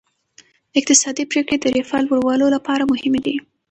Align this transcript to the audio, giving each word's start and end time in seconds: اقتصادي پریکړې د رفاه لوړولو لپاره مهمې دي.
اقتصادي 0.79 1.23
پریکړې 1.31 1.57
د 1.59 1.65
رفاه 1.75 2.01
لوړولو 2.07 2.45
لپاره 2.55 2.89
مهمې 2.91 3.19
دي. 3.25 3.35